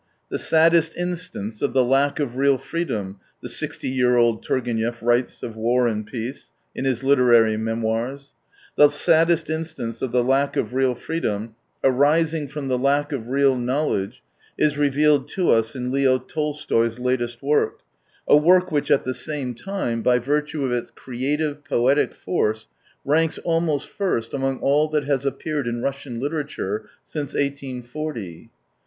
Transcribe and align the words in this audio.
"The 0.31 0.39
saddest 0.39 0.97
instance 0.97 1.61
of 1.61 1.73
the 1.73 1.83
lack 1.83 2.19
of 2.19 2.35
real 2.35 2.57
freedom," 2.57 3.19
the 3.43 3.47
sixty 3.47 3.87
year 3.87 4.15
old 4.17 4.41
Turgenev 4.43 4.99
writes 5.03 5.43
of 5.43 5.55
War 5.55 5.87
and 5.87 6.07
Peace, 6.07 6.49
in 6.73 6.85
his 6.85 7.03
literary 7.03 7.55
memoirs: 7.55 8.33
"the 8.75 8.89
saddest 8.89 9.47
instance 9.47 10.01
of 10.01 10.11
the 10.11 10.23
lack 10.23 10.55
of 10.57 10.73
real 10.73 10.95
freedom, 10.95 11.53
arising 11.83 12.47
from 12.47 12.67
the 12.67 12.79
lack 12.79 13.11
of 13.11 13.27
real 13.27 13.55
knowledge, 13.55 14.23
is 14.57 14.75
revealed 14.75 15.27
to 15.27 15.51
us 15.51 15.75
in 15.75 15.91
Leo 15.91 16.17
Tolstoy's 16.17 16.97
latest 16.97 17.43
work, 17.43 17.81
a 18.27 18.35
work 18.35 18.71
which 18.71 18.89
at 18.89 19.03
the 19.03 19.13
same 19.13 19.53
time, 19.53 19.99
*9 20.01 20.03
by 20.03 20.17
virtue 20.17 20.65
of 20.65 20.71
Its 20.71 20.89
creative, 20.89 21.63
poetic 21.63 22.15
force, 22.15 22.65
ranks 23.05 23.37
almost 23.43 23.87
first 23.87 24.33
among 24.33 24.57
all 24.61 24.87
that 24.87 25.03
has 25.03 25.27
appeared 25.27 25.67
in 25.67 25.83
Russian 25.83 26.19
literature 26.19 26.87
since 27.05 27.35
1840. 27.35 28.37
No! 28.45 28.49